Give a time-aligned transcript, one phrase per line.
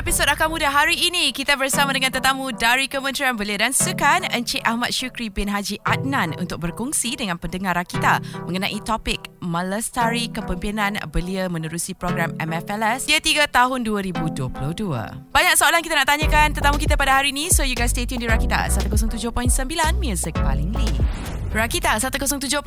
[0.00, 4.64] episod Akar Muda hari ini kita bersama dengan tetamu dari Kementerian Belia dan Sukan Encik
[4.64, 8.16] Ahmad Syukri bin Haji Adnan untuk berkongsi dengan pendengar kita
[8.48, 14.40] mengenai topik melestari kepimpinan belia menerusi program MFLS dia 3 tahun 2022.
[15.36, 18.24] Banyak soalan kita nak tanyakan tetamu kita pada hari ini so you guys stay tune
[18.24, 19.36] di Rakita 107.9
[20.00, 21.39] Music paling lead.
[21.50, 22.62] Rakita 107.9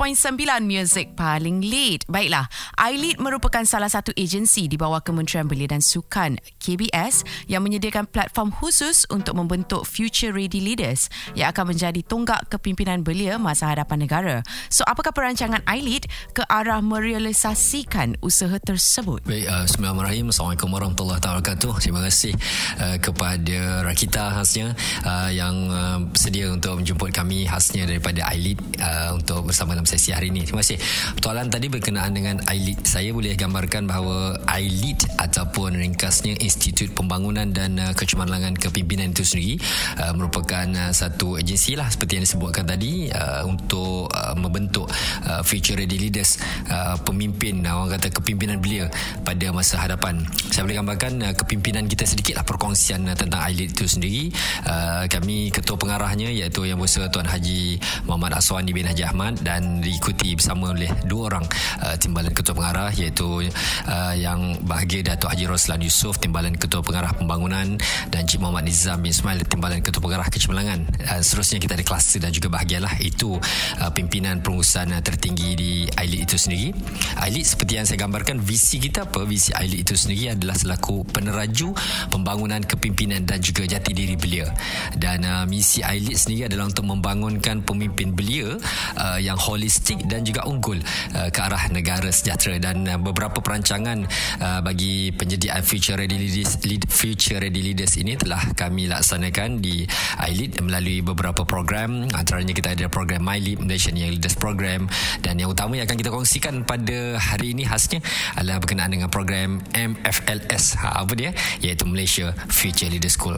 [0.60, 2.04] Music paling lead.
[2.04, 2.44] Baiklah,
[2.76, 8.52] iLead merupakan salah satu agensi di bawah Kementerian Belia dan Sukan KBS yang menyediakan platform
[8.52, 14.36] khusus untuk membentuk future ready leaders yang akan menjadi tonggak kepimpinan belia masa hadapan negara.
[14.68, 16.04] So, apakah perancangan iLead
[16.36, 19.24] ke arah merealisasikan usaha tersebut?
[19.24, 20.28] Baik, uh, Bismillahirrahmanirrahim.
[20.28, 21.72] Assalamualaikum warahmatullahi wabarakatuh.
[21.80, 22.36] Terima kasih
[22.76, 24.76] uh, kepada Rakita khasnya
[25.08, 30.10] uh, yang uh, sedia untuk menjemput kami khasnya daripada iLead uh, untuk bersama dalam sesi
[30.10, 30.46] hari ini.
[30.46, 30.78] Terima kasih.
[31.18, 32.86] Persoalan tadi berkenaan dengan iLead.
[32.86, 39.60] Saya boleh gambarkan bahawa iLead ataupun ringkasnya Institut Pembangunan dan uh, Kecemerlangan Kepimpinan itu sendiri
[40.00, 44.90] uh, merupakan uh, satu agensi lah seperti yang disebutkan tadi uh, untuk uh, membentuk
[45.28, 48.90] uh, future ready leaders uh, pemimpin uh, orang kata kepimpinan belia
[49.22, 50.24] pada masa hadapan.
[50.50, 54.32] Saya boleh gambarkan uh, kepimpinan kita sedikitlah perkongsian uh, tentang iLead itu sendiri.
[54.64, 59.44] Uh, kami ketua pengarahnya iaitu yang bersa Tuan Haji Muhammad Aswan Wandi bin Haji Ahmad
[59.44, 61.44] dan diikuti bersama oleh dua orang
[61.84, 63.44] uh, timbalan ketua pengarah iaitu
[63.84, 67.76] uh, yang bahagia Datuk Haji Roslan Yusof timbalan ketua pengarah pembangunan
[68.08, 72.24] dan Cik Muhammad Nizam bin Ismail timbalan ketua pengarah kecemerlangan uh, seterusnya kita ada kluster
[72.24, 73.04] dan juga bahagialah.
[73.04, 76.72] Itu uh, pimpinan pengurusan uh, tertinggi di ILIT itu sendiri.
[77.20, 79.28] ILIT seperti yang saya gambarkan visi kita apa?
[79.28, 81.76] Visi ILIT itu sendiri adalah selaku peneraju
[82.08, 84.48] pembangunan kepimpinan dan juga jati diri belia.
[84.96, 88.53] Dan uh, misi ILIT sendiri adalah untuk membangunkan pemimpin belia
[88.98, 90.80] uh, yang holistik dan juga unggul
[91.14, 92.58] uh, ke arah negara sejahtera.
[92.58, 94.06] Dan uh, beberapa perancangan
[94.40, 99.84] uh, bagi penyediaan future ready leaders lead, future ready leaders ini telah kami laksanakan di
[100.30, 102.06] iLead melalui beberapa program.
[102.12, 104.86] Antaranya kita ada program MyLead Malaysian Young Leaders Program.
[105.20, 108.00] Dan yang utama yang akan kita kongsikan pada hari ini khasnya
[108.38, 111.30] adalah berkenaan dengan program MFLS ha, apa dia?
[111.60, 113.36] Iaitu Malaysia Future Leaders School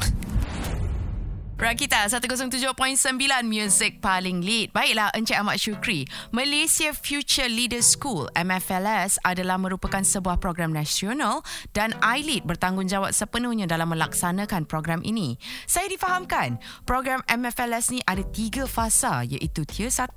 [1.57, 2.77] Rakita 107.9
[3.49, 4.77] Music paling lead.
[4.77, 6.05] Baiklah Encik Ahmad Syukri.
[6.29, 11.41] Malaysia Future Leaders School MFLS adalah merupakan sebuah program nasional
[11.73, 15.41] dan iLead bertanggungjawab sepenuhnya dalam melaksanakan program ini.
[15.65, 20.13] Saya difahamkan program MFLS ni ada tiga fasa iaitu Tier 1,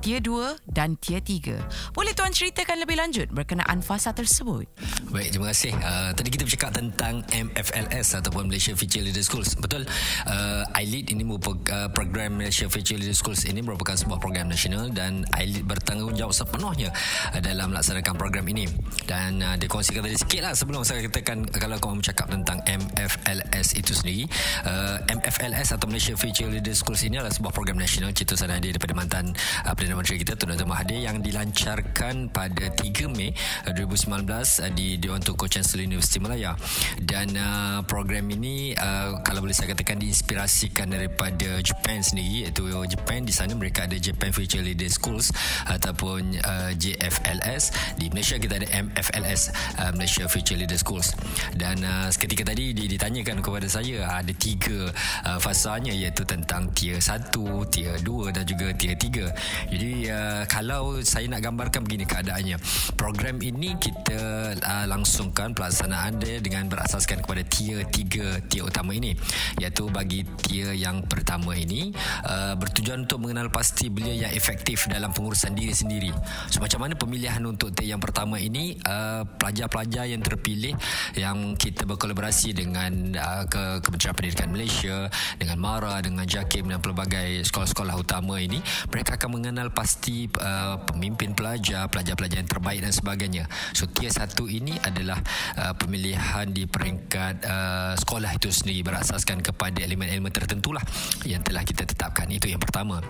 [0.00, 1.92] Tier 2 dan Tier 3.
[1.92, 4.64] Boleh tuan ceritakan lebih lanjut berkenaan fasa tersebut?
[5.12, 5.76] Baik, terima kasih.
[5.84, 9.52] Uh, tadi kita bercakap tentang MFLS ataupun Malaysia Future Leaders Schools.
[9.52, 9.84] Betul.
[10.24, 14.86] Uh, iLead ini merupakan uh, program Malaysia Future Leader Schools ini merupakan sebuah program nasional
[14.94, 16.94] dan iLead bertanggungjawab sepenuhnya
[17.34, 18.70] uh, dalam melaksanakan program ini.
[19.02, 23.90] Dan uh, dikongsikan tadi sikit lah sebelum saya katakan kalau kamu bercakap tentang MFLS itu
[23.90, 24.24] sendiri
[24.70, 28.14] uh, MFLS atau Malaysia Future Leader Schools ini adalah sebuah program nasional.
[28.14, 29.34] Cita sana hadir daripada mantan
[29.66, 30.68] uh, Perdana Menteri kita Tun Dr.
[30.68, 33.34] Mahathir yang dilancarkan pada 3 Mei
[33.66, 36.54] uh, 2019 uh, di Dewan Tunku Chancellor Universiti Malaya.
[37.02, 42.68] Dan uh, program ini uh, kalau boleh saya katakan diinspirasi dikongsikan daripada Japan sendiri iaitu
[42.68, 43.24] Japan.
[43.24, 45.32] Di sana mereka ada Japan Future Leader Schools
[45.64, 49.40] ataupun uh, JFLS di Malaysia kita ada MFLS
[49.80, 51.16] uh, Malaysia Future Leader Schools.
[51.56, 54.92] Dan uh, seketika tadi ditanyakan kepada saya ada tiga
[55.24, 57.32] uh, fasanya iaitu tentang tier 1
[57.72, 62.56] tier 2 dan juga tier 3 jadi uh, kalau saya nak gambarkan begini keadaannya.
[62.98, 69.14] Program ini kita uh, langsungkan pelaksanaan dia dengan berasaskan kepada tier 3 tier utama ini.
[69.62, 71.94] Iaitu bagi tier belia yang pertama ini
[72.26, 76.10] uh, bertujuan untuk mengenal pasti belia yang efektif dalam pengurusan diri sendiri.
[76.50, 80.74] So macam mana pemilihan untuk T yang pertama ini uh, pelajar-pelajar yang terpilih
[81.14, 84.96] yang kita berkolaborasi dengan uh, ke Kementerian Pendidikan Malaysia
[85.38, 88.58] dengan MARA dengan JAKIM dan pelbagai sekolah-sekolah utama ini
[88.90, 93.44] mereka akan mengenal pasti uh, pemimpin pelajar, pelajar-pelajar yang terbaik dan sebagainya.
[93.78, 95.22] So tier satu ini adalah
[95.54, 100.80] uh, pemilihan di peringkat uh, sekolah itu sendiri berasaskan kepada elemen-elemen tertentu tertentulah
[101.28, 102.24] yang telah kita tetapkan.
[102.32, 103.04] Itu yang pertama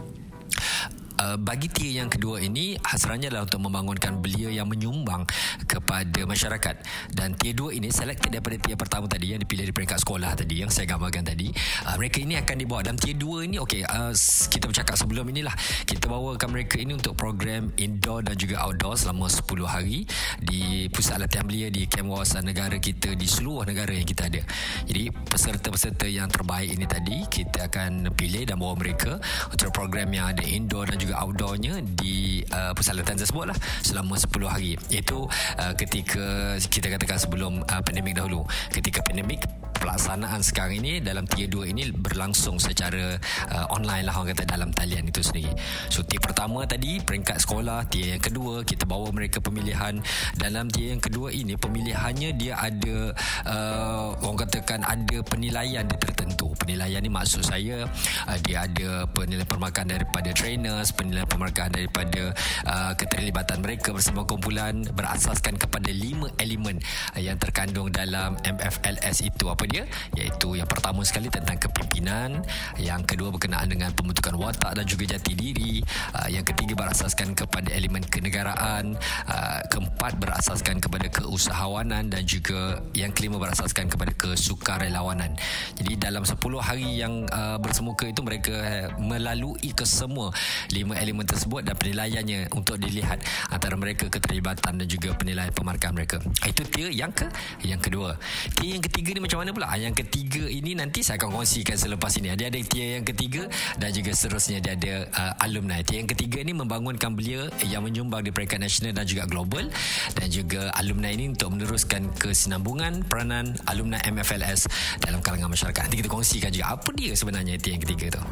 [1.18, 5.26] Uh, bagi tier yang kedua ini hasratnya adalah untuk membangunkan belia yang menyumbang
[5.66, 6.78] kepada masyarakat.
[7.10, 10.62] Dan tier dua ini selected daripada tier pertama tadi yang dipilih di peringkat sekolah tadi
[10.62, 11.50] yang saya gambarkan tadi.
[11.82, 12.86] Uh, mereka ini akan dibawa.
[12.86, 14.14] Dalam tier dua ini okey uh,
[14.46, 15.54] kita bercakap sebelum inilah.
[15.82, 20.06] Kita bawakan mereka ini untuk program indoor dan juga outdoor selama 10 hari
[20.38, 24.42] di pusat latihan belia di kem wawasan negara kita di seluruh negara yang kita ada.
[24.86, 29.18] Jadi peserta-peserta yang terbaik ini tadi kita akan pilih dan bawa mereka
[29.50, 33.58] untuk program yang ada indoor dan juga juga outdoornya di uh, pusat latihan tersebut lah
[33.80, 34.76] selama 10 hari.
[34.92, 38.44] Iaitu uh, ketika kita katakan sebelum uh, pandemik dahulu.
[38.68, 43.14] Ketika pandemik pelaksanaan sekarang ini dalam tier 2 ini berlangsung secara
[43.54, 45.54] uh, online lah orang kata dalam talian itu sendiri.
[45.88, 50.02] So tier pertama tadi peringkat sekolah, tier yang kedua kita bawa mereka pemilihan
[50.34, 53.14] dalam tier yang kedua ini pemilihannya dia ada
[53.46, 56.50] uh, orang katakan ada penilaian dia tertentu.
[56.58, 57.86] Penilaian ni maksud saya
[58.26, 62.34] uh, dia ada penilaian permarkaan daripada trainers, penilaian permarkaan daripada
[62.66, 66.82] uh, keterlibatan mereka bersama kumpulan berasaskan kepada lima elemen
[67.14, 69.84] uh, yang terkandung dalam MFLS itu apa dia?
[70.16, 72.42] Iaitu yang pertama sekali tentang kepimpinan,
[72.80, 75.84] yang kedua berkenaan dengan pembentukan watak dan juga jati diri,
[76.16, 78.96] uh, yang ketiga berasaskan kepada elemen kenegaraan,
[79.28, 85.36] uh, keempat berasaskan kepada keusahawanan dan juga yang kelima berasaskan kepada kesukarelawanan.
[85.76, 90.32] Jadi dalam 10 hari yang uh, bersemuka itu mereka melalui ke semua
[90.72, 93.20] lima elemen tersebut dan penilaiannya untuk dilihat
[93.52, 96.18] antara mereka keterlibatan dan juga penilaian pemarkaan mereka.
[96.46, 97.28] Itu tier yang ke
[97.64, 98.16] yang kedua.
[98.56, 99.74] Tier yang ketiga ni macam mana pula?
[99.74, 102.30] Yang ketiga ini nanti saya akan kongsikan selepas ini.
[102.38, 105.82] Dia ada tier yang ketiga dan juga seterusnya dia ada uh, alumni.
[105.82, 109.66] Tier yang ketiga ini membangunkan belia yang menyumbang di peringkat nasional dan juga global
[110.14, 114.70] dan juga alumni ini untuk meneruskan kesinambungan peranan alumni MFLS
[115.02, 115.90] dalam kalangan masyarakat.
[115.90, 118.22] Nanti kita kongsikan juga apa dia sebenarnya tier yang ketiga tu.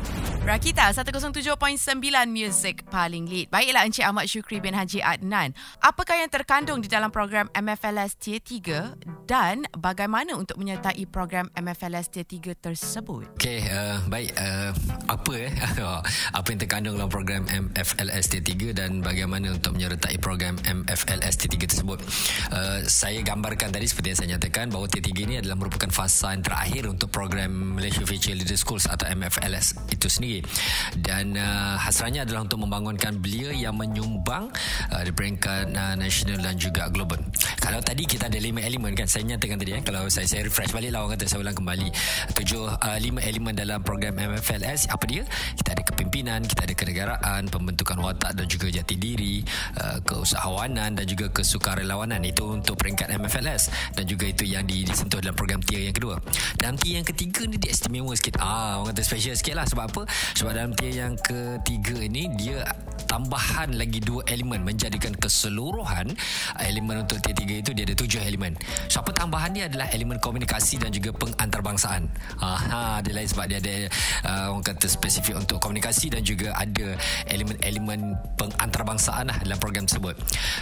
[0.46, 1.58] Rakita 107.9
[2.30, 3.50] Music paling lead.
[3.50, 5.58] Baiklah Encik Ahmad Syukri bin Haji Adnan.
[5.82, 12.12] Apakah yang terkandung di dalam program MFLS Tier 3 dan bagaimana untuk menyertai program MFLS
[12.12, 13.24] Tier 3 tersebut?
[13.40, 14.36] Okey, uh, baik.
[14.36, 14.68] Uh,
[15.08, 15.48] apa eh?
[16.38, 21.56] apa yang terkandung dalam program MFLS Tier 3 dan bagaimana untuk menyertai program MFLS Tier
[21.56, 22.04] 3 tersebut?
[22.52, 26.36] Uh, saya gambarkan tadi seperti yang saya nyatakan bahawa Tier 3 ini adalah merupakan fasa
[26.36, 30.44] yang terakhir untuk program Malaysia Future Leader Schools atau MFLS itu sendiri.
[31.00, 34.52] Dan uh, hasratnya adalah untuk membangunkan belia yang menyumbang
[34.92, 37.16] uh, di peringkat uh, nasional dan juga global.
[37.56, 40.76] Kalau tadi kita ada lima elemen kan saya nyatakan tadi eh kalau saya saya refresh
[40.76, 41.88] balik lah orang kata saya ulang kembali
[42.34, 45.22] tujuh uh, lima elemen dalam program MFLS apa dia?
[45.54, 49.46] Kita ada kepimpinan, kita ada kenegaraan, pembentukan watak dan juga jati diri,
[49.78, 55.38] uh, keusahawanan dan juga kesukarelawanan itu untuk peringkat MFLS dan juga itu yang disentuh dalam
[55.38, 56.18] program tier yang kedua.
[56.58, 58.42] Dalam tier yang ketiga ni dia istimewa sikit.
[58.42, 60.02] Ah orang kata special sikit lah sebab apa?
[60.34, 62.66] Sebab dalam tier yang ketiga ini dia
[63.06, 66.10] tambahan lagi dua elemen menjadikan keseluruhan
[66.64, 68.58] elemen untuk T3 itu dia ada tujuh elemen.
[68.90, 72.02] So apa tambahan dia adalah elemen komunikasi dan juga pengantarbangsaan.
[72.40, 73.76] Aha, dia lain sebab dia ada
[74.24, 76.96] uh, orang kata spesifik untuk komunikasi dan juga ada
[77.28, 80.16] elemen-elemen pengantarbangsaan lah dalam program tersebut.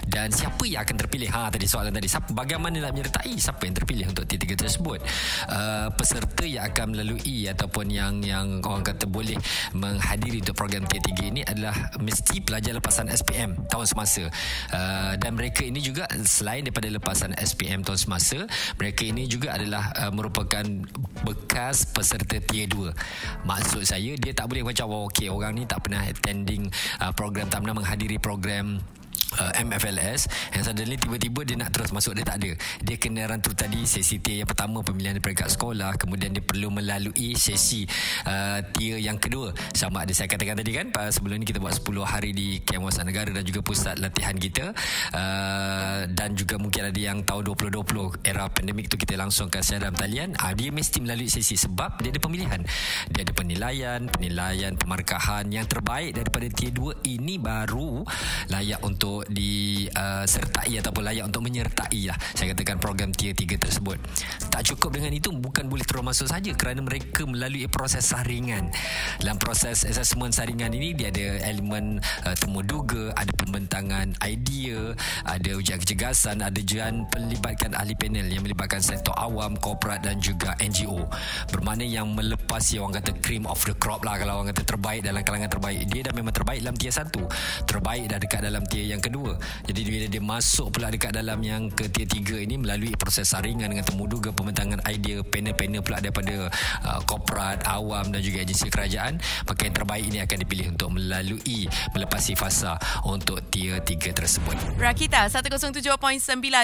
[0.07, 1.31] Dan siapa yang akan terpilih?
[1.31, 2.09] Ha tadi soalan tadi.
[2.11, 5.01] Siapa bagaimana nak menyertai siapa yang terpilih untuk T3 tersebut?
[5.49, 9.37] Uh, peserta yang akan melalui ataupun yang yang orang kata boleh
[9.77, 14.23] menghadiri untuk program T3 ini adalah mesti pelajar lepasan SPM tahun semasa
[14.73, 18.39] uh, dan mereka ini juga selain daripada lepasan SPM tahun semasa
[18.81, 20.65] mereka ini juga adalah uh, merupakan
[21.21, 25.85] bekas peserta tier 2 maksud saya dia tak boleh macam oh, okey orang ni tak
[25.85, 26.73] pernah attending
[27.05, 28.81] uh, program tak pernah menghadiri program
[29.39, 32.53] uh, MFLS yang suddenly tiba-tiba dia nak terus masuk dia tak ada.
[32.83, 35.99] Dia kena run through tadi sesi tier yang pertama pemilihan peringkat sekolah.
[35.99, 37.87] Kemudian dia perlu melalui sesi
[38.27, 39.51] uh, tier yang kedua.
[39.75, 43.31] Sama ada saya katakan tadi kan sebelum ni kita buat 10 hari di Kem Negara
[43.35, 44.71] dan juga pusat latihan kita.
[45.13, 49.97] Uh, dan juga mungkin ada yang tahun 2020 era pandemik tu kita langsungkan secara dalam
[49.99, 50.29] talian.
[50.39, 52.61] Uh, dia mesti melalui sesi sebab dia ada pemilihan.
[53.11, 58.05] Dia ada penilaian penilaian pemarkahan yang terbaik daripada tier 2 ini baru
[58.49, 62.19] layak untuk disertai uh, ataupun layak untuk menyertai lah.
[62.37, 63.99] Saya katakan program tier 3 tersebut.
[64.51, 68.69] Tak cukup dengan itu bukan boleh terus masuk saja kerana mereka melalui proses saringan.
[69.21, 75.51] Dalam proses asesmen saringan ini dia ada elemen uh, temu duga ada pembentangan idea ada
[75.57, 81.07] ujian kecergasan ada ujian melibatkan ahli panel yang melibatkan sektor awam korporat dan juga NGO
[81.51, 84.19] bermakna yang melepas yang orang kata cream of the crop lah.
[84.19, 87.11] Kalau orang kata terbaik dalam kalangan terbaik dia dah memang terbaik dalam tier 1
[87.65, 89.39] terbaik dah dekat dalam tier yang kedua kedua.
[89.71, 93.71] Jadi bila dia masuk pula dekat dalam yang ke tier tiga ini melalui proses saringan
[93.71, 96.51] dengan temuduga pembentangan idea panel-panel pula daripada
[96.83, 101.71] uh, korporat, awam dan juga agensi kerajaan, maka yang terbaik ini akan dipilih untuk melalui
[101.95, 102.75] melepasi fasa
[103.07, 104.59] untuk tier tiga tersebut.
[104.83, 105.87] Rakita 107.9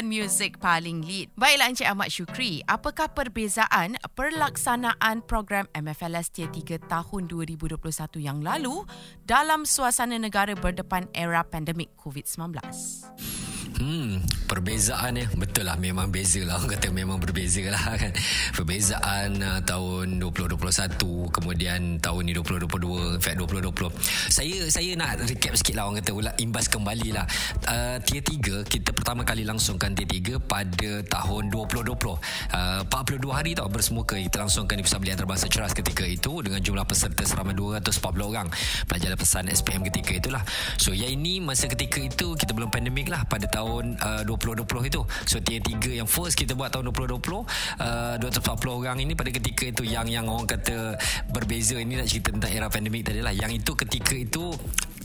[0.03, 1.31] Music paling lead.
[1.39, 7.79] Baiklah Encik Ahmad Syukri, apakah perbezaan pelaksanaan program MFLS tier 3 tahun 2021
[8.19, 8.83] yang lalu
[9.23, 12.40] dalam suasana negara berdepan era pandemik COVID-19?
[12.49, 13.40] Blas.
[13.81, 16.57] Hmm, perbezaan ya betul lah memang beza lah.
[16.61, 18.13] Orang kata memang berbeza lah kan?
[18.53, 21.01] Perbezaan uh, tahun 2021
[21.33, 23.89] kemudian tahun ni 2022 in fact 2020
[24.29, 27.25] saya saya nak recap sikit lah orang kata ulang imbas kembali lah.
[27.65, 33.57] Uh, tier 3 kita pertama kali langsungkan tier 3 pada tahun 2020 uh, 42 hari
[33.57, 37.57] tau bersemuka kita langsungkan di Pusat Belia Antarabangsa Ceras ketika itu dengan jumlah peserta seramai
[37.57, 37.97] 240
[38.29, 38.53] orang.
[38.85, 40.45] Pelajar pesan SPM ketika itulah.
[40.77, 43.25] So yang ini masa ketika itu kita belum pandemik lah.
[43.25, 45.01] Pada tahun tahun uh, 2020 itu.
[45.31, 49.71] So tier 3 yang first kita buat tahun 2020 uh, 240 orang ini pada ketika
[49.71, 50.99] itu yang yang orang kata
[51.31, 53.31] berbeza ini nak cerita tentang era pandemik tadi lah.
[53.31, 54.45] Yang itu ketika itu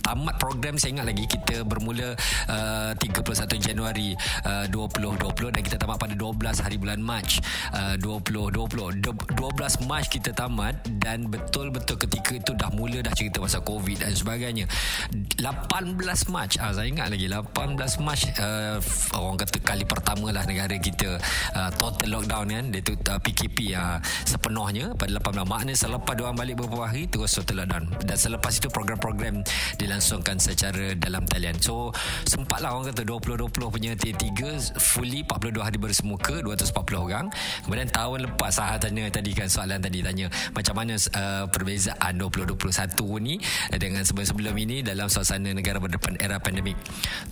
[0.06, 2.14] tamat program saya ingat lagi kita bermula
[2.46, 4.14] uh, 31 Januari
[4.46, 7.26] uh, 2020 dan kita tamat pada 12 hari bulan Mac
[7.74, 13.66] uh, 2020 12 Mac kita tamat dan betul-betul ketika itu dah mula dah cerita pasal
[13.66, 14.70] COVID dan sebagainya
[15.42, 15.42] 18
[16.30, 18.55] Mac ah, saya ingat lagi 18 Mac uh,
[19.16, 21.18] orang kata kali pertama lah negara kita
[21.56, 26.38] uh, total lockdown kan dia tu uh, PKP uh, sepenuhnya pada 18 maknanya selepas diorang
[26.38, 29.42] balik beberapa hari terus total lockdown dan selepas itu program-program
[29.78, 31.58] dilangsungkan secara dalam talian.
[31.60, 31.92] So
[32.28, 34.22] sempatlah orang kata 2020 punya T3
[34.80, 37.26] fully 42 hari bersemuka 240 orang.
[37.66, 42.56] Kemudian tahun lepas saya tanya tadi kan soalan tadi tanya macam mana uh, perbezaan 2021
[43.22, 43.36] ni
[43.76, 46.78] dengan sebelum-sebelum ini dalam suasana negara berdepan era pandemik.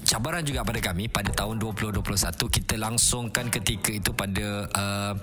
[0.04, 2.02] Cabaran juga pada kami pada tahun 2021
[2.50, 5.14] kita langsungkan ketika itu pada uh,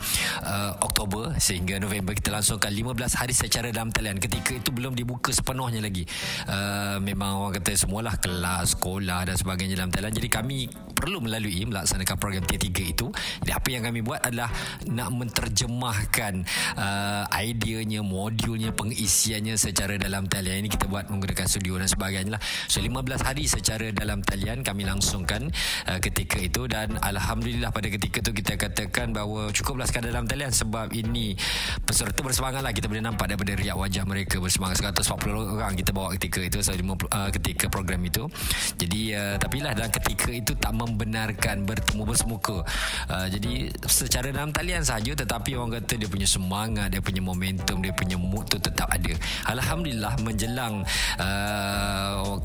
[0.46, 4.22] uh, Oktober sehingga November kita langsungkan 15 hari secara dalam talian.
[4.22, 6.06] Ketika itu belum dibuka sepenuhnya lagi.
[6.46, 10.14] Uh, memang orang kata semualah kelas, sekolah dan sebagainya dalam Thailand.
[10.14, 10.70] Jadi kami
[11.00, 13.10] perlu melalui melaksanakan program T3 itu.
[13.42, 14.52] Jadi apa yang kami buat adalah
[14.86, 16.44] nak menterjemahkan
[16.76, 20.62] uh, ideanya, modulnya, pengisiannya secara dalam talian.
[20.62, 22.42] Ini kita buat menggunakan studio dan sebagainya lah.
[22.68, 25.48] So 15 hari secara dalam talian kami langsungkan
[25.88, 30.52] uh, ketika itu dan Alhamdulillah pada ketika itu kita katakan bahawa cukuplah sekadar dalam talian
[30.52, 31.38] sebab ini
[31.86, 32.72] peserta bersemangat lah.
[32.74, 36.58] Kita boleh nampak daripada riak wajah mereka bersemangat 140 orang kita bawa ketika itu.
[36.60, 38.26] So 50, uh, ketika program itu.
[38.76, 42.64] Jadi uh, tapi lah dalam ketika itu tak membenarkan bertemu bersemuka.
[43.08, 47.80] Uh, jadi secara dalam talian saja tetapi orang kata dia punya semangat, dia punya momentum,
[47.80, 49.12] dia punya mood tu tetap ada.
[49.48, 50.84] Alhamdulillah menjelang
[51.20, 52.36] uh,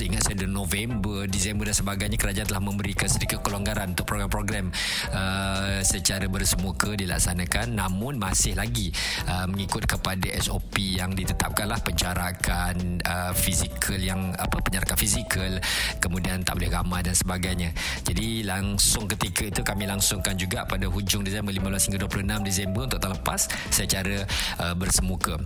[0.00, 4.70] ingat saya November, Disember dan sebagainya kerajaan telah memberikan sedikit kelonggaran untuk program-program
[5.12, 7.74] uh, secara bersemuka dilaksanakan.
[7.76, 8.94] Namun masih lagi
[9.26, 15.52] uh, mengikut kepada SOP yang ditetapkanlah pencarakan uh, fizikal yang apa penyarakan fizikal
[15.98, 17.70] kemudian tak boleh ramai dan sebagainya.
[18.06, 23.00] Jadi langsung ketika itu kami langsungkan juga pada hujung Disember 15 hingga 26 Disember untuk
[23.02, 23.40] tahun lepas
[23.74, 24.24] secara
[24.62, 25.36] uh, bersemuka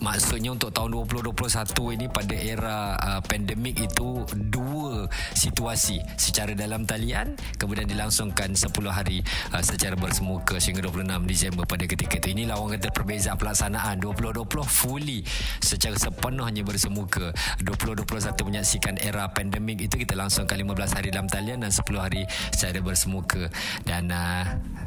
[0.00, 6.00] maksudnya untuk tahun 2021 ini pada era uh, pandemik itu dua situasi.
[6.16, 9.20] Secara dalam talian kemudian dilangsungkan 10 hari
[9.52, 12.32] uh, secara bersemuka sehingga 26 Disember pada ketika itu.
[12.32, 14.00] Inilah orang kata perbezaan pelaksanaan.
[14.00, 15.20] 2020 fully
[15.60, 17.32] secara sepenuhnya bersemuka.
[17.62, 22.80] 2021 menyaksikan era pandemik itu kita langsungkan 15 hari dalam talian dan 10 hari secara
[22.80, 23.52] bersemuka.
[23.84, 24.44] Dan uh,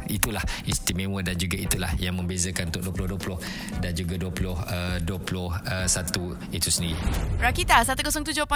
[0.09, 6.69] itulah istimewa dan juga itulah yang membezakan untuk 2020 dan juga 20 uh, 2021 itu
[6.69, 6.99] sendiri.
[7.39, 8.47] Rakita 107.9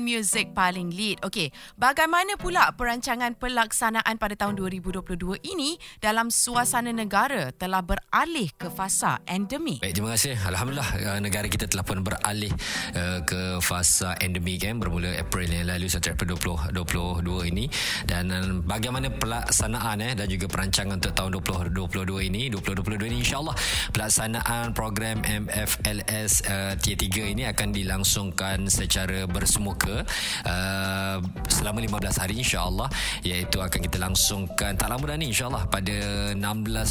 [0.00, 1.20] Music paling lead.
[1.26, 8.72] Okey, bagaimana pula perancangan pelaksanaan pada tahun 2022 ini dalam suasana negara telah beralih ke
[8.72, 9.84] fasa endemik?
[9.84, 10.34] Baik, terima kasih.
[10.40, 12.52] Alhamdulillah uh, negara kita telah pun beralih
[12.96, 17.64] uh, ke fasa endemik kan bermula April yang lalu sampai April 2022 ini
[18.08, 22.48] dan uh, bagaimana pelaksanaan eh dan juga perancangan untuk tahun 2022 ini.
[22.48, 23.52] 2022 ini insyaallah
[23.92, 30.08] pelaksanaan program MF LS uh, tier 3 ini akan dilangsungkan secara bersemuka
[30.48, 31.18] uh,
[31.52, 32.88] selama 15 hari insyaAllah.
[33.26, 36.40] Iaitu akan kita langsungkan tak lama dah ni insyaAllah pada 16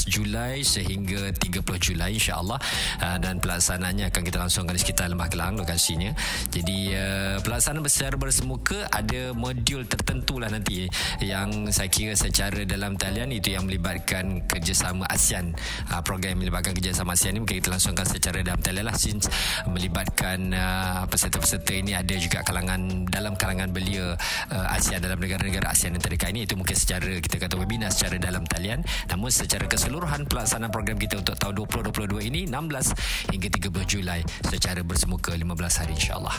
[0.05, 2.59] Julai sehingga 30 Julai insyaAllah.
[3.01, 6.13] Uh, dan pelaksanaannya akan kita langsungkan di sekitar Lembah Kelang lokasinya.
[6.53, 10.85] Jadi uh, pelaksanaan secara bersemuka ada modul tertentu lah nanti
[11.23, 15.55] yang saya kira secara dalam talian itu yang melibatkan kerjasama ASEAN.
[15.87, 19.31] Uh, program yang melibatkan kerjasama ASEAN ini mungkin kita langsungkan secara dalam talian adalah since
[19.71, 24.19] melibatkan uh, peserta-peserta ini ada juga kalangan dalam kalangan belia
[24.51, 26.43] uh, ASEAN dalam negara-negara ASEAN yang terdekat ini.
[26.43, 28.83] Itu mungkin secara kita kata webinar secara dalam talian.
[29.07, 34.83] Namun secara keseluruhan pelaksanaan program kita untuk tahun 2022 ini 16 hingga 30 Julai secara
[34.83, 36.35] bersemuka 15 hari insyaAllah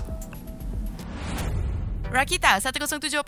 [2.11, 3.23] Rakita 107.9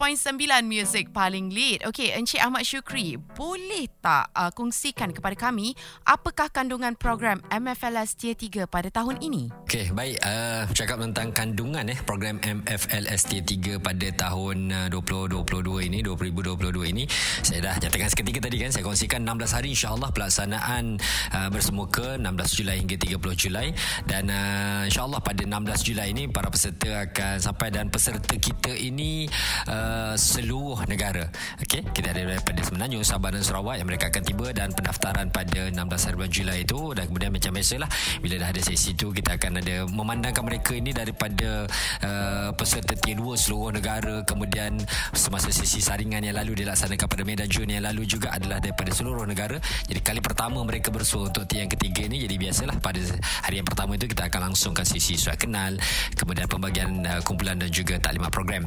[0.67, 1.87] Music paling lead.
[1.87, 8.35] Okey, Encik Ahmad Syukri, boleh tak uh, kongsikan kepada kami apakah kandungan program MFLS Tier
[8.35, 9.55] 3 pada tahun ini?
[9.71, 10.19] Okey, baik.
[10.27, 16.91] Uh, cakap tentang kandungan eh program MFLS Tier 3 pada tahun uh, 2022 ini, 2022
[16.91, 17.07] ini.
[17.47, 20.99] Saya dah nyatakan seketika tadi kan, saya kongsikan 16 hari insya-Allah pelaksanaan
[21.31, 23.15] uh, bersemuka 16 Julai hingga 30
[23.47, 23.71] Julai
[24.11, 29.29] dan uh, insya-Allah pada 16 Julai ini para peserta akan sampai dan peserta kita ini
[29.69, 31.29] uh, seluruh negara.
[31.63, 35.69] Okey, kita ada daripada Semenanjung, Sabah dan Sarawak yang mereka akan tiba dan pendaftaran pada
[35.69, 39.37] 16 hari bulan Julai itu dan kemudian macam biasalah bila dah ada sesi itu kita
[39.37, 41.67] akan ada memandangkan mereka ini daripada
[42.05, 44.79] uh, peserta tier 2 seluruh negara kemudian
[45.13, 48.91] semasa sesi saringan yang lalu dilaksanakan pada Mei dan Jun yang lalu juga adalah daripada
[48.95, 49.59] seluruh negara.
[49.89, 53.01] Jadi kali pertama mereka bersua untuk tier yang ketiga ini jadi biasalah pada
[53.47, 55.75] hari yang pertama itu kita akan langsungkan sesi surat kenal
[56.17, 58.62] kemudian pembagian uh, kumpulan dan juga taklimat program.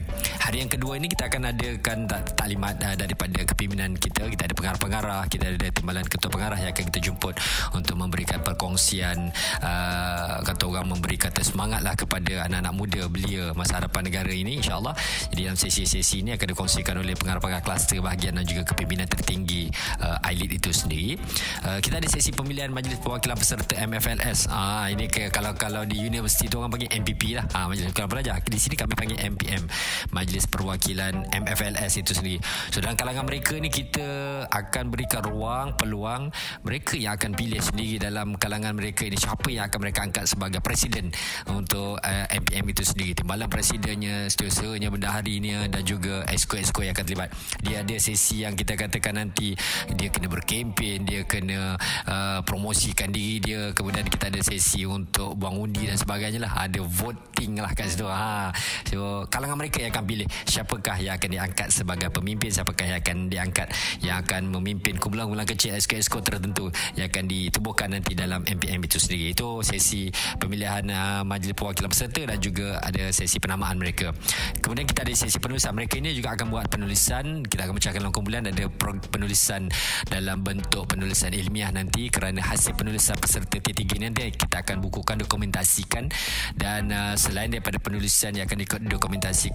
[0.45, 4.29] Hari yang kedua ini kita akan adakan taklimat uh, daripada kepimpinan kita.
[4.29, 7.35] Kita ada pengarah-pengarah kita ada timbalan ketua pengarah yang akan kita jemput
[7.73, 9.33] untuk memberikan perkongsian
[9.65, 14.61] uh, kata orang memberi kata semangat lah kepada anak-anak muda belia masa hadapan negara ini
[14.61, 14.93] insyaAllah.
[15.33, 20.29] Jadi dalam sesi-sesi ini akan dikongsikan oleh pengarah-pengarah kluster bahagian dan juga kepimpinan tertinggi uh,
[20.29, 21.17] ILIT itu sendiri.
[21.65, 25.99] Uh, kita ada sesi pemilihan majlis perwakilan peserta MFLS uh, ini ke, kalau kalau di
[26.05, 27.45] universiti tu orang panggil MPP lah.
[27.51, 28.37] Uh, majlis pelajar.
[28.45, 29.63] Di sini kami panggil MPM
[30.11, 32.39] majlis perwakilan MFLS itu sendiri.
[32.71, 34.05] So dalam kalangan mereka ni kita
[34.49, 36.31] akan berikan ruang peluang
[36.63, 39.17] mereka yang akan pilih sendiri dalam kalangan mereka ini.
[39.19, 41.11] Siapa yang akan mereka angkat sebagai presiden
[41.51, 43.11] untuk uh, MPM itu sendiri.
[43.17, 47.29] Timbalan presidennya setiausaha bendaharinya dan juga esko-esko yang akan terlibat.
[47.61, 49.53] Dia ada sesi yang kita katakan nanti
[49.95, 51.75] dia kena berkempen dia kena
[52.07, 53.61] uh, promosikan diri dia.
[53.75, 56.53] Kemudian kita ada sesi untuk buang undi dan sebagainya lah.
[56.65, 58.07] Ada voting lah kat situ.
[58.07, 58.53] Ha.
[58.87, 63.17] so kalangan mereka yang akan pilih siapakah yang akan diangkat sebagai pemimpin siapakah yang akan
[63.27, 63.67] diangkat
[64.01, 69.35] yang akan memimpin kumpulan-kumpulan kecil esko-esko tertentu yang akan ditubuhkan nanti dalam MPM itu sendiri.
[69.35, 74.15] Itu sesi pemilihan uh, majlis perwakilan peserta dan juga ada sesi penamaan mereka.
[74.63, 75.75] Kemudian kita ada sesi penulisan.
[75.75, 77.43] Mereka ini juga akan buat penulisan.
[77.45, 78.43] Kita akan mencahkan dalam kumpulan.
[78.45, 78.65] Ada
[79.11, 79.67] penulisan
[80.07, 86.09] dalam bentuk penulisan ilmiah nanti kerana hasil penulisan peserta T3 nanti kita akan bukukan dokumentasikan.
[86.55, 88.59] Dan uh, selain daripada penulisan yang akan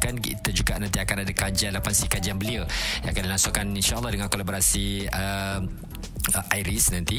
[0.01, 2.65] dokumentasikan kita juga nanti akan ada kajian 8 kajian beliau
[3.05, 5.61] yang akan dilangsungkan insyaAllah dengan kolaborasi uh,
[6.55, 7.19] Iris nanti.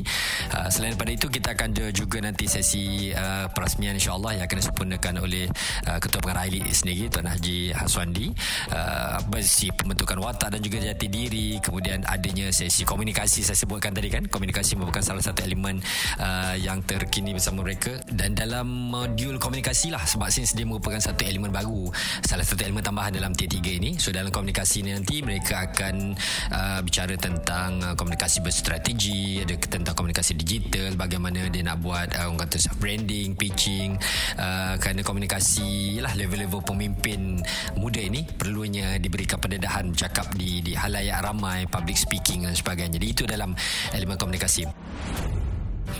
[0.51, 5.13] Uh, selain daripada itu kita akan juga nanti sesi uh, perasmian insyaAllah yang akan disempurnakan
[5.23, 5.47] oleh
[5.87, 8.27] uh, Ketua Pengarah Ailis sendiri Tuan Haji Haswandi.
[8.71, 11.59] Uh, bersih pembentukan watak dan juga jati diri.
[11.59, 14.27] Kemudian adanya sesi komunikasi saya sebutkan tadi kan.
[14.27, 15.79] Komunikasi merupakan salah satu elemen
[16.19, 17.99] uh, yang terkini bersama mereka.
[18.07, 21.87] Dan dalam modul komunikasi lah sebab since dia merupakan satu elemen baru
[22.23, 23.91] salah satu elemen tambahan dalam T3 ini.
[23.99, 26.15] So dalam komunikasi ini nanti mereka akan
[26.51, 32.31] uh, bicara tentang uh, komunikasi berstrategi ada tentang komunikasi digital bagaimana dia nak buat uh,
[32.31, 33.99] orang kata branding pitching
[34.39, 37.41] uh, kerana komunikasi lah level-level pemimpin
[37.75, 42.95] muda ini perlunya diberikan pendedahan cakap di di halayak ramai public speaking dan sebagainya.
[43.01, 43.51] Jadi itu dalam
[43.91, 44.63] elemen komunikasi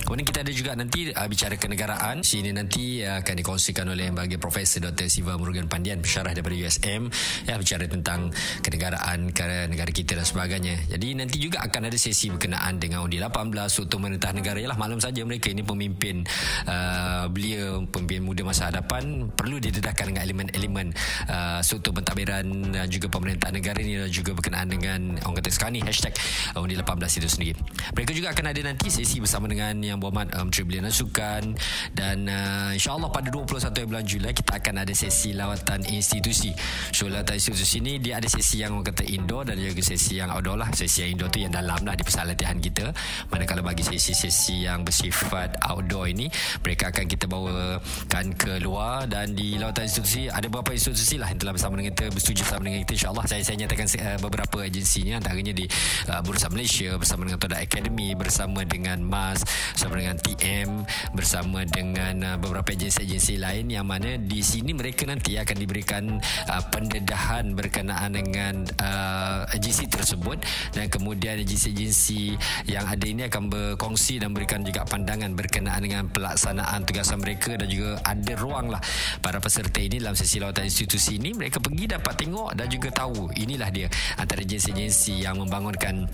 [0.02, 2.26] Kemudian kita ada juga nanti uh, bicara kenegaraan.
[2.26, 5.08] Sini nanti uh, akan dikongsikan oleh bagi Profesor Dr.
[5.08, 7.08] Siva Murugan Pandian, pensyarah daripada USM.
[7.46, 8.34] Ya, bicara tentang
[8.66, 10.76] kenegaraan ke negara kita dan sebagainya.
[10.90, 14.58] Jadi nanti juga akan ada sesi berkenaan dengan undi 18 untuk menentah negara.
[14.58, 16.26] Yalah, maklum saja mereka ini pemimpin
[16.66, 19.30] uh, belia, pemimpin muda masa hadapan.
[19.32, 20.88] Perlu didedahkan dengan elemen-elemen
[21.30, 25.74] uh, struktur pentadbiran dan juga pemerintah negara ini dan juga berkenaan dengan orang kata sekarang
[25.78, 26.14] ni hashtag
[26.58, 27.60] undi 18 itu sendiri.
[27.94, 31.43] Mereka juga akan ada nanti sesi bersama dengan yang berhormat um, dan Sukan
[31.91, 36.56] dan uh, insyaAllah pada 21 bulan Julai kita akan ada sesi lawatan institusi.
[36.95, 40.32] So lawatan institusi ni dia ada sesi yang orang kata indoor dan juga sesi yang
[40.32, 40.69] outdoor lah.
[40.71, 42.91] Sesi yang indoor tu yang dalam lah di pusat latihan kita.
[43.32, 46.32] Manakala bagi sesi-sesi yang bersifat outdoor ini
[46.63, 49.08] mereka akan kita bawakan ke luar.
[49.08, 52.62] Dan di lawatan institusi ada beberapa institusi lah yang telah bersama dengan kita bersetuju bersama
[52.67, 53.25] dengan kita insyaAllah.
[53.27, 55.65] Saya, saya nyatakan uh, beberapa agensinya antaranya di
[56.08, 59.43] uh, Bursa Malaysia bersama dengan Toda Academy bersama dengan MAS
[59.82, 60.70] bersama dengan TM
[61.17, 66.63] bersama dengan uh, beberapa agensi-agensi lain yang mana di sini mereka nanti akan diberikan uh,
[66.70, 70.38] pendedahan berkenaan dengan uh, agensi tersebut.
[70.78, 72.38] Dan kemudian agensi-agensi
[72.70, 77.65] yang ada ini akan berkongsi dan berikan juga pandangan berkenaan dengan pelaksanaan tugasan mereka dan
[77.65, 78.82] juga ada ruang lah.
[79.17, 83.34] Para peserta ini dalam sesi lawatan institusi ini mereka pergi dapat tengok dan juga tahu.
[83.34, 83.89] Inilah dia
[84.22, 86.06] antara agensi-agensi yang membangunkan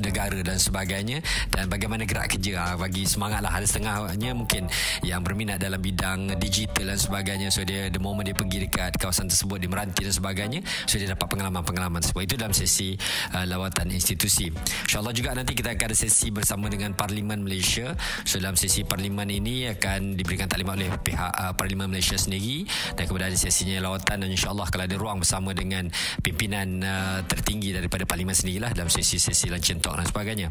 [0.00, 1.20] negara dan sebagainya.
[1.52, 4.70] Dan bagaimana gerak kerja bagi semangat lah ada setengahnya mungkin
[5.04, 7.48] yang berminat dalam bidang digital dan sebagainya.
[7.52, 11.10] So dia the moment dia pergi dekat kawasan tersebut dia meranti dan sebagainya so dia
[11.10, 12.94] dapat pengalaman-pengalaman sebab itu dalam sesi
[13.34, 14.48] uh, lawatan institusi.
[14.88, 17.92] insyaAllah juga nanti kita akan ada sesi bersama dengan Parlimen Malaysia.
[18.22, 22.64] So dalam sesi Parlimen ini akan diberikan taklimat oleh pihak uh, Parlimen Malaysia sendiri.
[22.94, 25.90] Dan kemudian ada sesinya lawatan dan insyaAllah kalau ada ruang bersama dengan
[26.22, 30.48] pimpinan uh, tertinggi daripada Parlimen sendirilah dalam sesi-sesi luncheon talk dan sebagainya.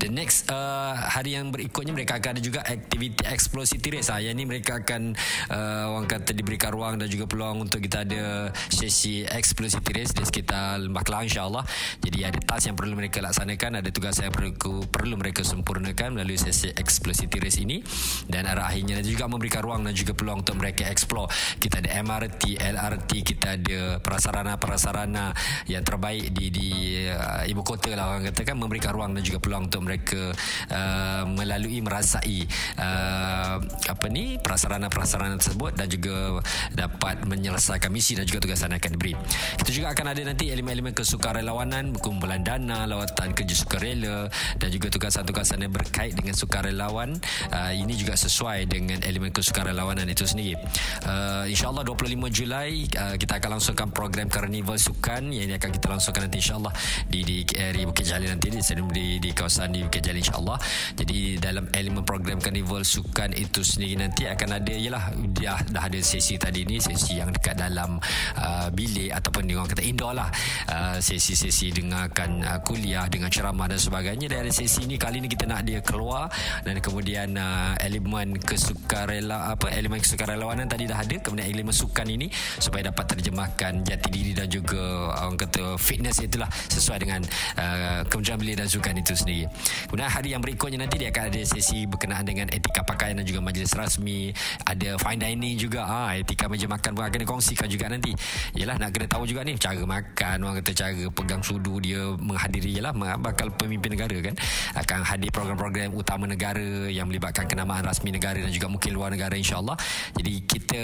[0.00, 4.08] The next uh, hari yang berikutnya mereka akan ada juga aktiviti explosity race.
[4.08, 5.12] Ha, yang ni mereka akan
[5.52, 10.24] uh, orang kata diberikan ruang dan juga peluang untuk kita ada sesi explosity race di
[10.24, 11.64] sekitar Lembah Kelang insyaAllah.
[12.00, 14.56] Jadi ada task yang perlu mereka laksanakan, ada tugas yang perlu,
[14.88, 17.84] perlu mereka sempurnakan melalui sesi explosity race ini.
[18.24, 21.28] Dan arah akhirnya juga memberikan ruang dan juga peluang untuk mereka explore.
[21.60, 25.36] Kita ada MRT, LRT, kita ada prasarana-prasarana
[25.68, 26.68] yang terbaik di di
[27.10, 30.32] uh, ibu kota lah orang katakan memberikan ruang dan juga peluang untuk mereka
[30.70, 32.46] uh, melalui merasai
[32.78, 36.40] uh, apa ni prasarana-prasarana tersebut dan juga
[36.72, 39.14] dapat menyelesaikan misi dan juga tugas yang akan diberi.
[39.58, 45.64] Kita juga akan ada nanti elemen-elemen kesukarelawanan, kumpulan dana, lawatan kerja sukarela dan juga tugasan-tugasan
[45.64, 47.18] yang berkait dengan sukarelawan.
[47.50, 50.54] Uh, ini juga sesuai dengan elemen kesukarelawanan itu sendiri.
[51.02, 55.86] Uh, InsyaAllah 25 Julai uh, kita akan langsungkan program Carnival Sukan yang ini akan kita
[55.88, 56.74] langsungkan nanti insyaAllah
[57.08, 60.58] di, di, di Bukit Jalil nanti di stadium di, di kawasan di Bukit Jalil insyaAllah.
[60.92, 65.98] Jadi dalam elemen program Carnival Sukan itu sendiri nanti akan ada ialah dah, dah ada
[66.04, 67.96] sesi tadi ni sesi yang dekat dalam
[68.36, 70.28] uh, bilik ataupun orang kata indoor lah.
[70.68, 74.28] Uh, sesi-sesi dengarkan uh, kuliah dengan ceramah dan sebagainya.
[74.28, 76.28] Dari sesi ni kali ni kita nak dia keluar
[76.60, 82.28] dan kemudian uh, elemen kesukarela apa elemen kesukarelawanan tadi dah ada kemudian elemen sukan ini
[82.60, 87.20] supaya dapat terjemahkan jati diri dan juga orang kata fitness itulah sesuai dengan
[87.56, 89.46] uh, Kementerian Belia dan Sukan itu sendiri.
[89.86, 93.38] Kemudian hari yang berikutnya nanti dia akan ada sesi berkenaan dengan etika pakaian dan juga
[93.38, 94.34] majlis rasmi,
[94.66, 98.10] ada fine dining juga ha, etika meja makan pun akan dikongsikan juga nanti.
[98.58, 102.82] Yalah nak kena tahu juga ni cara makan, orang kata cara pegang sudu dia menghadiri
[102.82, 102.90] yalah
[103.22, 104.34] bakal pemimpin negara kan
[104.74, 109.38] akan hadir program-program utama negara yang melibatkan kenamaan rasmi negara dan juga mungkin luar negara
[109.38, 109.78] insya-Allah.
[110.18, 110.82] Jadi kita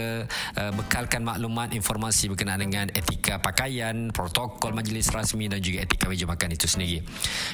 [0.55, 6.23] uh, bekalkan maklumat informasi berkenaan dengan etika pakaian, protokol majlis rasmi dan juga etika meja
[6.23, 7.01] makan itu sendiri.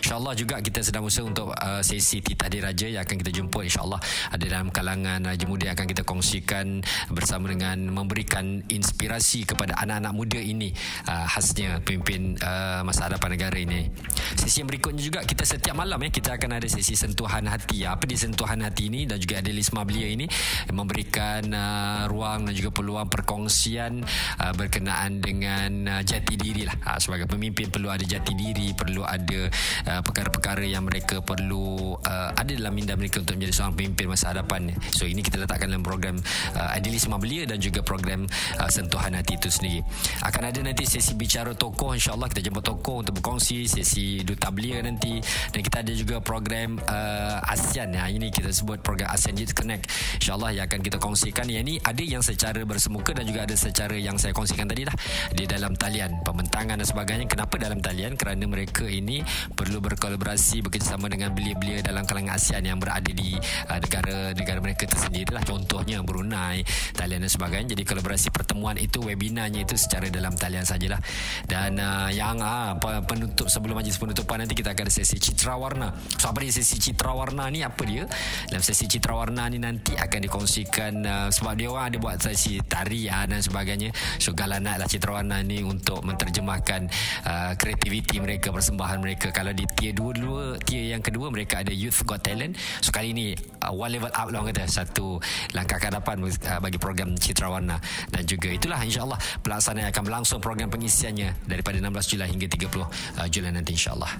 [0.03, 4.01] InsyaAllah juga kita sedang usaha untuk uh, sesi titah diraja yang akan kita jemput insyaAllah
[4.33, 6.81] ada dalam kalangan Raja Muda yang akan kita kongsikan
[7.13, 10.73] bersama dengan memberikan inspirasi kepada anak-anak muda ini
[11.07, 13.87] uh, khasnya pemimpin uh, masa hadapan negara ini.
[14.35, 17.85] Sesi yang berikutnya juga kita setiap malam ya kita akan ada sesi sentuhan hati.
[17.85, 20.25] Apa di sentuhan hati ini dan juga ada Lisma belia ini
[20.71, 24.03] memberikan uh, ruang dan juga peluang perkongsian
[24.41, 29.03] uh, berkenaan dengan uh, jati diri lah uh, sebagai pemimpin perlu ada jati diri perlu
[29.05, 29.47] ada
[29.87, 34.35] uh, perkara-perkara yang mereka perlu uh, ada dalam minda mereka untuk menjadi seorang pemimpin masa
[34.35, 36.19] hadapan so ini kita letakkan dalam program
[36.57, 38.27] uh, Adilisma Belia dan juga program
[38.59, 39.79] uh, Sentuhan Hati itu sendiri.
[40.25, 44.83] Akan ada nanti sesi bicara tokoh insyaAllah kita jemput tokoh untuk berkongsi sesi Duta Belia
[44.83, 45.21] nanti.
[45.53, 47.95] Dan kita ada juga program uh, ASEAN.
[47.95, 48.11] Ya.
[48.11, 49.87] ini kita sebut program ASEAN Youth Connect.
[50.19, 51.47] insyaAllah yang akan kita kongsikan.
[51.47, 54.95] Yang ini ada yang secara bersemuka dan juga ada secara yang saya kongsikan tadi dah
[55.31, 56.19] di dalam talian.
[56.25, 57.25] Pembentangan dan sebagainya.
[57.29, 58.19] Kenapa dalam talian?
[58.19, 59.21] Kerana mereka ini
[59.65, 65.33] perlu berkolaborasi bekerjasama dengan belia-belia dalam kalangan ASEAN yang berada di uh, negara-negara mereka tersendiri.
[65.33, 66.61] Lah contohnya Brunei,
[66.93, 67.73] Thailand dan sebagainya.
[67.73, 71.01] Jadi kolaborasi pertemuan itu webinarnya itu secara dalam talian sajalah.
[71.49, 72.77] Dan uh, yang uh,
[73.09, 75.89] penutup sebelum majlis penutupan nanti kita akan ada sesi citra warna
[76.21, 77.65] so apa dia sesi citra warna ni?
[77.65, 78.05] Apa dia?
[78.53, 82.61] Dalam sesi citra warna ni nanti akan dikongsikan uh, sebab dia orang ada buat sesi
[82.61, 83.89] tarian dan sebagainya.
[84.21, 86.85] So galanat lah citra warna ni untuk menterjemahkan
[87.25, 89.33] uh, kreativiti mereka persembahan mereka.
[89.33, 92.59] Kalau di tier 2 dulu tier yang kedua mereka ada Youth Got Talent.
[92.83, 94.67] So kali ni uh, one level up lah kata.
[94.67, 95.17] Satu
[95.55, 97.79] langkah ke depan uh, bagi program Citra Warna
[98.11, 102.87] dan juga itulah insyaAllah pelaksanaan akan berlangsung program pengisiannya daripada 16 Julai hingga 30 uh,
[103.31, 104.11] Julai nanti insyaAllah.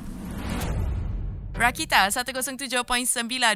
[1.55, 2.83] Rakita 107.9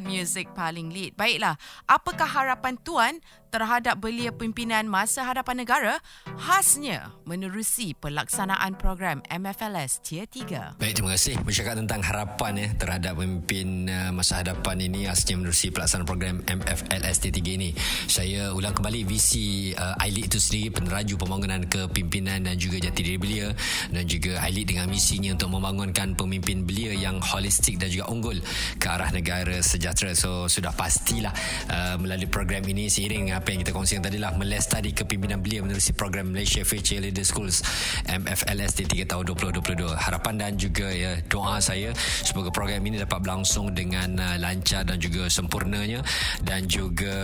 [0.07, 1.19] Music paling lead.
[1.19, 3.19] Baiklah, apakah harapan tuan
[3.51, 5.93] terhadap belia pimpinan masa hadapan negara
[6.39, 10.79] khasnya menerusi pelaksanaan program MFLS Tier 3.
[10.79, 11.35] Baik, terima kasih.
[11.43, 17.27] Bercakap tentang harapan ya terhadap pemimpin uh, masa hadapan ini khasnya menerusi pelaksanaan program MFLS
[17.27, 17.69] Tier 3 ini.
[18.07, 23.19] Saya ulang kembali visi uh, ILIT itu sendiri peneraju pembangunan kepimpinan dan juga jati diri
[23.19, 23.51] belia
[23.91, 28.37] dan juga ILIT dengan misinya untuk membangunkan pemimpin belia yang holistik dan dan juga unggul
[28.77, 30.13] ke arah negara sejahtera.
[30.13, 31.33] So sudah pastilah
[31.73, 35.95] uh, melalui program ini seiring apa yang kita kongsikan tadi lah melestari kepimpinan belia menerusi
[35.95, 37.63] program Malaysia Future Leader Schools
[38.03, 39.95] MFLS di 3 tahun 2022.
[39.95, 44.99] Harapan dan juga ya doa saya semoga program ini dapat berlangsung dengan uh, lancar dan
[44.99, 46.03] juga sempurnanya
[46.43, 47.15] dan juga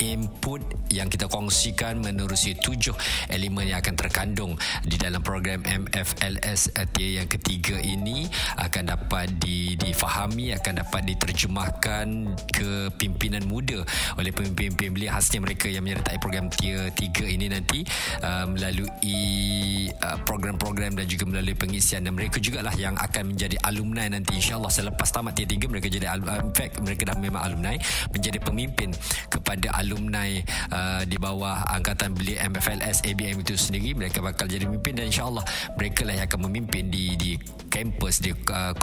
[0.00, 2.96] input yang kita kongsikan menerusi tujuh
[3.28, 8.26] elemen yang akan terkandung di dalam program MFLS tier yang ketiga ini
[8.58, 12.06] akan dapat di, difahami akan dapat diterjemahkan
[12.50, 13.84] ke pimpinan muda
[14.16, 17.84] oleh pemimpin-pemimpin belia khasnya mereka yang menyertai program tier tiga ini nanti
[18.24, 22.02] uh, melalui uh, program-program dan juga melalui pengisian.
[22.08, 24.40] Dan mereka jugalah yang akan menjadi alumni nanti.
[24.40, 26.08] Insyaallah selepas tamat tier tiga mereka jadi
[26.40, 27.76] in fact mereka dah memang alumni
[28.10, 28.94] menjadi pemimpin
[29.28, 30.38] kepada alumni alumni
[30.70, 35.42] uh, di bawah angkatan belia MFLS ABM itu sendiri mereka bakal jadi pemimpin dan insyaallah
[35.74, 37.34] mereka lah yang akan memimpin di di
[37.66, 38.74] kampus di uh,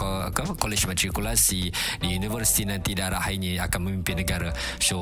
[0.60, 4.52] college matrikulasi di universiti nanti darah ini akan memimpin negara.
[4.80, 4.98] So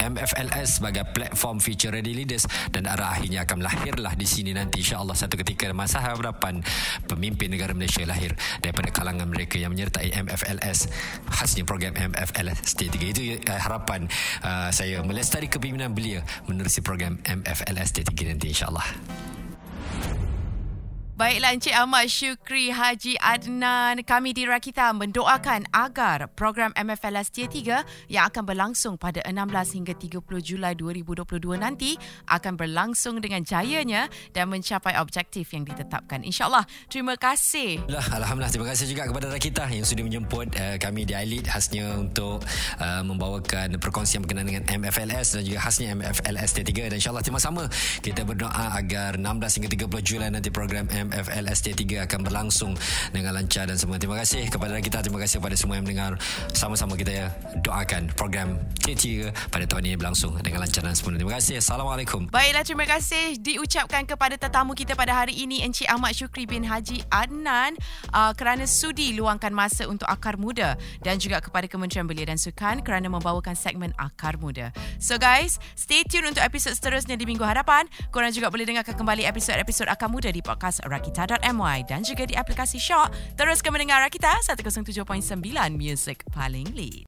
[0.00, 5.16] MFLS sebagai platform future ready leaders dan arah akhirnya akan lahirlah di sini nanti insyaallah
[5.16, 6.64] satu ketika masa harapan
[7.06, 8.32] pemimpin negara Malaysia lahir
[8.64, 10.90] daripada kalangan mereka yang menyertai MFLS
[11.28, 14.08] khasnya program MFLS T3 itu uh, harapan
[14.42, 18.82] uh, saya melihat melestari kepimpinan belia menerusi program MFLS T3 nanti insyaAllah.
[21.20, 28.08] Baiklah Encik Ahmad Syukri Haji Adnan, kami di Rakita mendoakan agar program MFLS Tier 3
[28.08, 29.36] yang akan berlangsung pada 16
[29.76, 36.24] hingga 30 Julai 2022 nanti akan berlangsung dengan jayanya dan mencapai objektif yang ditetapkan.
[36.24, 36.64] InsyaAllah.
[36.88, 37.84] Terima kasih.
[38.16, 38.48] Alhamdulillah.
[38.48, 42.40] Terima kasih juga kepada Rakita yang sudah menjemput uh, kami di Elite khasnya untuk
[42.80, 47.68] uh, membawakan perkongsian berkenaan dengan MFLS dan juga khasnya MFLS Tier 3 dan insyaAllah sama-sama
[48.00, 49.28] kita berdoa agar 16
[49.60, 52.72] hingga 30 Julai nanti program MFLS MFLST 3 akan berlangsung
[53.10, 53.98] dengan lancar dan semua.
[53.98, 56.16] Terima kasih kepada kita, terima kasih kepada semua yang mendengar.
[56.54, 57.26] Sama-sama kita ya
[57.66, 61.18] doakan program T3 pada tahun ini berlangsung dengan lancar dan sempurna.
[61.18, 61.58] Terima kasih.
[61.58, 62.30] Assalamualaikum.
[62.30, 67.02] Baiklah, terima kasih diucapkan kepada tetamu kita pada hari ini Encik Ahmad Syukri bin Haji
[67.10, 67.74] Adnan
[68.14, 72.80] uh, kerana sudi luangkan masa untuk Akar Muda dan juga kepada Kementerian Belia dan Sukan
[72.80, 74.72] kerana membawakan segmen Akar Muda.
[75.02, 77.86] So guys, stay tune untuk episod seterusnya di minggu hadapan.
[78.14, 82.76] Korang juga boleh dengarkan kembali episod-episod Akar Muda di podcast rakita.my dan juga di aplikasi
[82.76, 83.08] Shock.
[83.40, 85.08] Teruskan mendengar Rakita 107.9
[85.72, 86.98] Music paling lead.